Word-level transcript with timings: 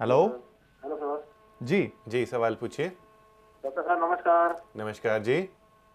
Hello? 0.00 0.16
Hello 0.82 0.96
sir. 0.96 1.24
जी। 1.60 1.92
जी 2.08 2.24
सवाल 2.26 2.54
पूछिए। 2.54 2.86
डॉक्टर 3.64 3.82
साहब 3.82 4.04
नमस्कार। 4.04 4.54
नमस्कार 4.76 5.18
जी। 5.22 5.34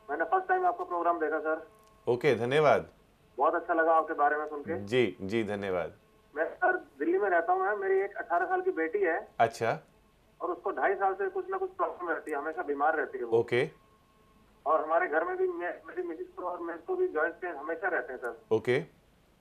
मैंने 0.09 0.25
फ़र्स्ट 0.25 0.47
टाइम 0.47 0.65
आपका 0.65 0.83
प्रोग्राम 0.83 1.19
देखा 1.19 1.39
सर। 1.39 1.65
ओके 2.07 2.35
धन्यवाद। 2.35 2.89
बहुत 3.37 3.55
अच्छा 3.55 3.73
लगा 3.73 3.93
आपके 3.93 4.13
बारे 4.13 4.37
में 4.37 4.45
सुन 4.47 4.61
के। 4.61 4.77
जी 4.85 5.17
जी 5.21 5.43
धन्यवाद। 5.43 5.93
मैं 6.33 6.45
सर 6.49 6.77
दिल्ली 6.99 7.17
में 7.17 7.29
रहता 7.29 7.53
हूँ 7.53 7.77
मेरी 7.79 7.99
एक 8.01 8.17
18 8.17 8.45
साल 8.45 8.61
की 8.61 8.71
बेटी 8.71 8.99
है। 8.99 9.17
अच्छा। 9.39 9.79
और 10.41 10.51
उसको 10.51 10.71
ढाई 10.71 10.95
साल 10.95 11.13
से 11.13 11.29
कुछ 11.29 11.49
ना 11.49 11.57
कुछ 11.57 11.71
प्रॉब्लम 11.71 12.09
रहती 12.09 12.31
है 12.31 12.37
हमेशा 12.37 12.63
बीमार 12.63 12.95
रहती 12.95 13.17
है 13.17 13.25
ओके। 13.25 13.69
और 14.65 14.83
हमारे 14.83 15.07
घर 15.07 15.23
में 15.23 15.37
भी 15.37 15.47
मेरी 15.47 16.07
मिसेज 16.07 16.27
को 16.37 16.43
और 16.43 16.59
मेरे 16.59 16.79
को 16.79 16.95
भी 16.95 17.07
जॉइंट 17.07 17.35
पेन 17.35 17.55
हमेशा 17.55 17.87
रहते 17.87 18.13
हैं 18.13 18.19
सर। 18.19 18.55
ओके। 18.55 18.79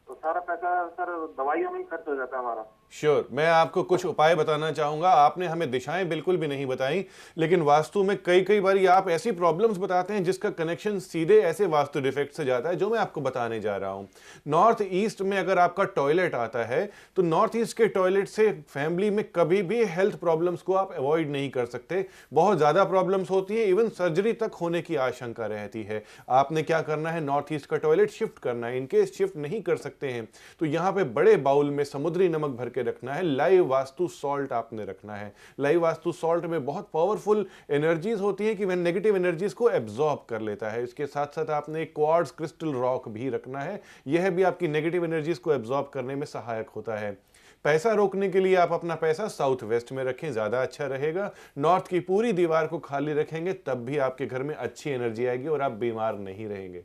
तो 0.09 1.35
दवाइयों 1.39 1.71
में 1.71 1.85
खर्च 1.85 2.09
हो 2.09 2.15
जाता 2.17 2.39
है 2.39 2.65
श्योर 2.93 3.29
मैं 3.33 3.47
आपको 3.49 3.83
कुछ 3.83 4.05
उपाय 4.07 4.35
बताना 4.35 4.71
चाहूँगा। 4.73 5.11
आपने 5.11 5.47
हमें 5.47 5.71
दिशाएँ 5.71 6.05
बिल्कुल 6.05 6.37
भी 6.37 6.47
नहीं 6.47 6.67
बताई, 6.67 7.05
लेकिन 7.39 7.63
वास्तु 7.63 8.03
में 8.05 8.17
कई 8.23 8.43
कई 8.43 8.61
बार 8.61 8.79
आप 8.89 9.09
ऐसी 9.11 9.33
प्रॉब्लम्स 9.33 9.79
बताते 9.79 10.15
हैं 10.15 10.23
जिसका 10.25 10.51
कनेक्शन 10.51 10.99
सीधे 10.99 11.39
ऐसे 11.43 11.67
वास्तु 11.67 12.01
डिफेक्ट 12.01 12.35
से 12.35 12.45
जाता 12.45 12.69
है, 12.69 12.77
जो 12.77 12.91
मैं 12.91 12.99
आपको 12.99 13.21
बताने 13.21 13.61
जा 13.61 13.77
रहा 13.77 13.91
हूँ। 13.91 14.09
नॉर्थ 14.47 14.83
ईस्ट 14.83 15.23
में 15.23 15.37
अगर 15.39 15.59
आपका 15.59 15.85
टॉयलेट 15.97 16.35
आता 16.35 16.65
है 16.65 16.85
तो 17.17 17.23
नॉर्थ 17.23 17.57
ईस्ट 17.57 17.77
के 17.77 17.87
टॉयलेट 17.89 18.29
से 18.29 18.51
फैमिली 18.69 19.11
में 19.11 19.25
कभी 19.31 19.63
भी 19.65 19.83
हेल्थ 19.87 20.19
प्रॉब्लम्स 20.21 20.63
को 20.63 20.75
आप 20.75 20.93
अवॉइड 20.93 21.31
नहीं 21.31 21.51
कर 21.51 21.67
सकते। 21.67 22.05
बहुत 22.33 22.59
ज़्यादा 22.59 22.85
प्रॉब्लम्स 22.85 23.31
होती 23.31 23.57
हैं 23.57 23.67
इवन 23.67 23.89
सर्जरी 23.91 24.33
तक 24.35 24.55
होने 24.61 24.83
की 24.83 24.97
आशंका 24.99 25.47
रहती 25.47 25.83
है। 25.83 26.03
आपने 26.31 26.63
क्या 26.63 26.81
करना 26.83 27.11
है? 27.11 27.21
नॉर्थ 27.23 27.53
ईस्ट 27.53 27.67
का 27.67 27.77
टॉयलेट 27.79 28.11
शिफ्ट 28.11 28.39
करना 28.39 28.67
है। 28.67 28.79
इनकेस 28.79 29.17
शिफ्ट 29.19 29.37
नहीं 29.39 29.63
कर 29.63 29.77
सकते 29.77 29.93
हैं। 30.03 30.29
तो 30.61 30.67
यहाँ 30.67 30.93
पे 30.93 31.05
बड़े 31.05 31.37
बाउल 31.39 31.71
में 31.71 31.83
समुद्री 31.85 32.29
नमक 32.29 32.57
भर 32.57 32.69
के 32.69 32.83
रखना 32.83 33.15
है 33.15 33.23
लाइव 33.25 33.67
वास्तु 33.67 34.09
सॉल्ट 34.11 34.53
आपने 34.53 34.85
रखना 34.85 35.15
है। 35.15 35.33
लाइव 35.61 35.81
वास्तु 35.81 36.13
सॉल्ट 36.13 36.45
में 36.45 36.65
बहुत 36.67 36.89
पावरफुल 36.95 37.47
एनर्जीज 37.71 38.21
होती 38.21 38.47
हैं 38.47 38.57
कि 38.57 38.65
वह 38.65 38.77
नेगेटिव 38.77 39.17
एनर्जीज 39.17 39.53
को 39.53 39.71
एब्जॉर्ब 39.71 40.25
कर 40.29 40.41
लेता 40.41 40.71
है। 40.71 40.83
इसके 40.85 41.07
साथ 41.07 41.27
साथ 41.27 41.51
आपने 41.53 41.85
क्वार्ट्ज 41.87 42.31
क्रिस्टल 42.31 42.73
रॉक 42.73 43.09
भी 43.09 43.29
रखना 43.29 43.61
है। 43.61 43.81
यह 44.07 44.31
भी 44.31 44.43
आपकी 44.43 44.69
नेगेटिव 44.69 45.05
एनर्जीज 45.05 45.39
को 45.39 45.53
एब्जॉर्ब 45.53 45.91
करने 45.95 46.15
में 46.15 46.27
सहायक 46.27 46.69
होता 46.69 46.97
है। 46.97 47.17
पैसा 47.65 47.93
रोकने 47.93 48.29
के 48.29 48.41
लिए 48.41 48.55
आप 48.57 48.73
अपना 48.73 48.95
पैसा 48.95 49.27
साउथ 49.29 49.63
वेस्ट 49.63 49.93
में 49.93 50.03
रखें, 50.05 50.31
ज़्यादा 50.33 50.63
अच्छा 50.63 50.87
रहेगा। 50.87 51.31
नॉर्थ 51.59 51.87
की 51.89 52.01
पूरी 52.01 52.33
दीवार 52.33 52.67
को 52.67 52.79
खाली 52.79 53.13
रखेंगे, 53.13 53.53
तब 53.53 53.85
भी 53.85 53.99
आपके 53.99 54.27
घर 54.27 54.43
में 54.43 54.55
अच्छी 54.55 54.91
एनर्जी 54.91 55.27
आएगी 55.27 55.49
और 55.49 55.63
आप 55.63 55.73
बीमार 55.73 56.19
नहीं 56.19 56.47
रहेंगे। 56.47 56.85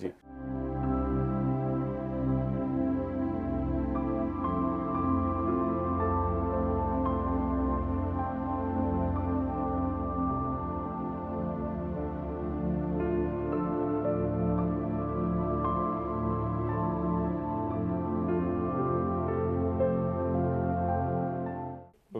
जी। 0.00 0.12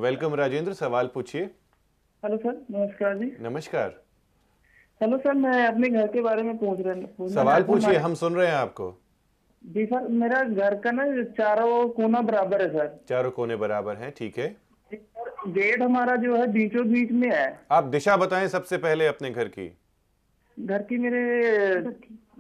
वेलकम 0.00 0.34
राजेंद्र 0.34 0.72
सवाल 0.72 1.06
पूछिए। 1.14 1.42
हेलो 2.22 2.36
सर 2.36 2.52
नमस्कार 2.70 3.16
जी। 3.18 3.26
नमस्कार। 3.40 3.88
हेलो 5.00 5.16
सर 5.18 5.34
मैं 5.34 5.66
अपने 5.66 5.88
घर 5.88 6.06
के 6.06 6.20
बारे 6.20 6.42
में 6.42 6.56
पूछ 6.58 6.78
रहा 6.80 7.26
सवाल 7.28 7.62
पूछिए 7.62 7.96
हम 7.96 8.14
सुन 8.14 8.34
रहे 8.34 8.46
हैं 8.46 8.54
आपको। 8.54 8.88
जी 9.64 9.84
सर 9.86 10.06
मेरा 10.20 10.42
घर 10.42 10.74
का 10.74 10.90
ना 10.90 11.04
चारों 11.38 11.88
कोना 11.90 12.20
बराबर 12.22 12.62
है 12.62 12.68
सर। 12.68 12.88
चारों 13.08 13.30
कोने 13.30 13.56
बराबर 13.56 13.96
हैं 13.96 14.10
ठीक 14.18 14.38
है। 14.38 14.48
गेट 15.48 15.82
हमारा 15.82 16.16
जो 16.16 16.36
है 16.36 16.46
बीचों 16.52 16.86
बीच 16.88 17.12
में 17.12 17.30
है। 17.30 17.60
आप 17.70 17.84
दिशा 17.92 18.16
बताएँ 18.16 18.48
सबसे 18.48 18.78
पहले 18.78 19.06
अपने 19.06 19.30
घर 19.30 19.48
की। 19.48 19.68
घर 20.56 20.82
की 20.82 20.98
मेरे 20.98 21.80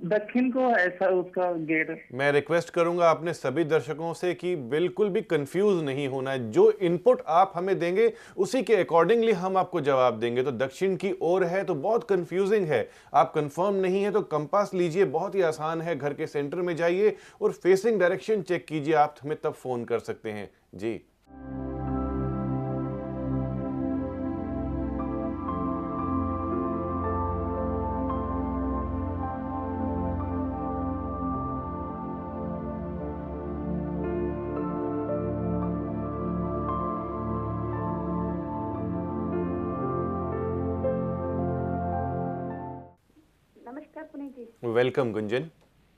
दक्षिण। 0.04 0.50
को 0.50 0.68
है 0.68 0.88
सर 0.90 1.12
उसका 1.12 1.52
गेट। 1.52 2.08
मैं 2.14 2.30
रिक्वेस्ट 2.32 2.70
करूँगा 2.70 3.10
अपने 3.10 3.32
सभी 3.32 3.64
दर्शकों 3.64 4.12
से 4.14 4.32
कि 4.34 4.54
बिल्कुल 4.56 5.08
भी 5.08 5.20
कंफ्यूज 5.22 5.82
नहीं 5.84 6.08
होना 6.08 6.30
है। 6.30 6.50
जो 6.50 6.70
इनपुट 6.72 7.22
आप 7.26 7.52
हमें 7.54 7.78
देंगे 7.78 8.12
उसी 8.36 8.62
के 8.62 8.76
अकॉर्डिंगली 8.76 9.32
हम 9.32 9.56
आपको 9.56 9.80
जवाब 9.80 10.18
देंगे। 10.20 10.42
तो 10.42 10.52
दक्षिण 10.52 10.96
की 10.96 11.14
ओर 11.22 11.44
है 11.44 11.64
तो 11.64 11.74
बहुत 11.74 12.08
कंफ्यूजिंग 12.08 12.66
है। 12.66 12.88
आप 13.14 13.32
कंफर्म 13.34 13.74
नहीं 13.74 14.02
है 14.02 14.10
तो 14.10 14.20
कंपास 14.22 14.74
लीजिए 14.74 15.04
बहुत 15.04 15.34
ही 15.34 15.42
आसान 15.42 15.80
है। 15.80 15.98
घर 15.98 16.14
के 16.14 16.26
सेंटर 16.26 16.58
में 16.58 16.76
जाइए 16.76 17.16
और 17.42 17.52
फेसिंग 17.52 18.00
डायरेक्शन 18.00 18.42
चेक 18.42 18.66
कीजिए। 18.66 18.94
आप 18.94 19.16
हमें 19.22 19.36
तब 19.44 19.52
फ़ोन 19.52 19.84
कर 19.84 19.98
सकते 19.98 20.30
हैं। 20.30 20.50
जी। 20.74 21.00
नमस्कार 44.00 44.12
पुनीत 44.12 44.36
जी। 44.36 44.68
वेलकम 44.72 45.10
गुंजन 45.12 45.44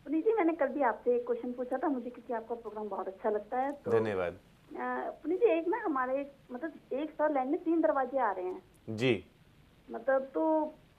पुनीत 0.06 0.24
जी 0.24 0.32
मैंने 0.34 0.52
कल 0.52 0.68
भी 0.68 0.82
आपसे 0.82 1.14
एक 1.16 1.26
क्वेश्चन 1.26 1.52
पूछा 1.52 1.76
था 1.78 1.88
मुझे 1.88 2.10
क्योंकि 2.10 2.32
आपका 2.34 2.54
प्रोग्राम 2.54 2.88
बहुत 2.88 3.08
अच्छा 3.08 3.30
लगता 3.30 3.58
है 3.58 3.72
तो 3.74 3.90
धन्यवाद। 3.90 4.38
पुनीत 5.22 5.40
जी 5.40 5.46
एक 5.48 5.68
ना 5.68 5.78
हमारे 5.84 6.14
मतलब 6.52 6.72
एक 6.92 7.10
सौ 7.10 7.28
लाइन 7.34 7.48
में 7.48 7.62
तीन 7.62 7.80
दरवाजे 7.80 8.18
आ 8.18 8.30
रहे 8.32 8.44
हैं। 8.46 8.96
जी। 8.96 9.12
मतलब 9.88 10.22
तो 10.34 10.42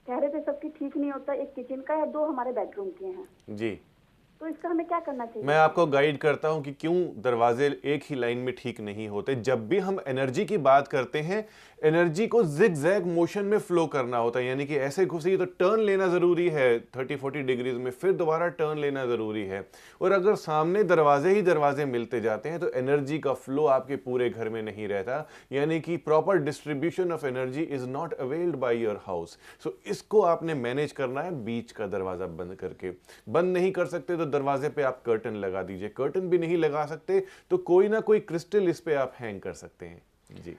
कह 0.08 0.18
रहे 0.18 0.30
थे 0.30 0.41
सबकी 0.44 0.69
ठीक 0.69 0.97
नहीं 0.97 1.12
होता 1.12 1.34
एक 1.34 1.53
किचन 1.56 1.81
का 1.81 1.94
है 1.94 2.06
दो 2.12 2.24
हमारे 2.25 2.52
बेडरूम 2.52 2.90
के 2.91 3.06
हैं। 3.08 3.28
जी। 3.50 3.72
तो 4.41 4.47
इसका 4.47 4.69
हमें 4.69 4.85
क्या 4.88 4.99
करना 4.99 5.25
चाहिए? 5.25 5.47
मैं 5.47 5.55
आपको 5.57 5.85
गाइड 5.88 6.17
करता 6.17 6.47
हूँ 6.47 6.61
कि 6.63 6.71
क्यों 6.71 6.95
दरवाजे 7.23 7.67
एक 7.85 8.03
ही 8.05 8.16
लाइन 8.16 8.38
में 8.38 8.53
ठीक 8.57 8.79
नहीं 8.81 9.07
होते। 9.09 9.35
जब 9.38 9.67
भी 9.67 9.77
हम 9.79 9.99
एनर्जी 10.07 10.45
की 10.45 10.57
बात 10.59 10.88
करते 10.88 11.19
हैं 11.21 11.45
एनर्जी 11.81 12.25
को 12.27 12.41
जिग 12.45 12.73
जैग 12.75 13.05
मोशन 13.05 13.45
में 13.45 13.57
फ्लो 13.59 13.85
करना 13.88 14.17
होता 14.17 14.39
है। 14.39 14.45
यानी 14.45 14.66
कि 14.66 14.75
ऐसे 14.77 15.05
घुसी 15.05 15.35
तो 15.38 15.45
टर्न 15.45 15.79
लेना 15.79 16.07
ज़रूरी 16.07 16.47
है। 16.49 16.67
30 16.89 17.17
40 17.17 17.41
डिग्रीज 17.43 17.77
में 17.77 17.89
फिर 17.91 18.11
दोबारा 18.13 18.47
टर्न 18.49 18.79
लेना 18.79 19.05
ज़रूरी 19.05 19.43
है। 19.45 19.66
और 20.01 20.11
अगर 20.11 20.35
सामने 20.35 20.83
दरवाजे 20.83 21.29
ही 21.29 21.41
दरवाजे 21.41 21.85
मिलते 21.85 22.22
जाते 22.22 22.49
हैं 22.49 22.59
तो 22.59 22.69
एनर्जी 22.75 23.19
का 23.19 23.33
फ्लो 23.35 23.66
आपके 23.67 23.95
पूरे 23.97 24.29
घर 24.29 24.49
में 24.49 24.61
नहीं 24.63 24.88
रहता। 24.88 25.27
यानी 25.51 25.79
कि 25.79 25.97
proper 25.99 26.38
distribution 26.39 27.11
of 27.11 27.25
energy 27.25 27.61
is 27.63 27.88
not 27.88 28.13
availed 28.16 28.55
by 28.55 28.79
your 28.79 29.01
house 29.05 29.38
so 29.63 29.77
इसको 29.88 30.22
आपने 30.23 30.53
मैनेज 30.55 30.91
करना 30.91 31.22
है, 31.22 31.31
बीच 31.45 31.72
का 31.72 31.88
दरवाज़ा 31.88 32.27
बंद 32.27 32.55
करके। 32.55 32.91
बंद 33.29 33.53
नहीं 33.53 33.72
कर 33.72 33.85
सकते 33.88 34.17
तो 34.23 34.29
दरवाजे 34.29 34.69
पे 34.69 34.84
आप 34.84 35.01
कर्टन 35.06 35.35
लगा 35.35 35.63
दीजिए। 35.63 35.89
कर्टन 35.89 36.29
भी 36.29 36.38
नहीं 36.38 36.57
लगा 36.57 36.85
सकते 36.85 37.23
तो 37.50 37.57
कोई 37.57 37.89
ना 37.89 38.00
कोई 38.01 38.19
क्रिस्टल 38.19 38.69
इस 38.69 38.79
पे 38.79 38.94
आप 38.95 39.13
हैंग 39.19 39.41
कर 39.41 39.53
सकते 39.53 39.85
हैं। 39.85 40.01
जी। 40.41 40.57